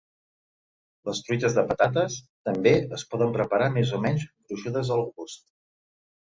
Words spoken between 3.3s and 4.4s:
preparar més o menys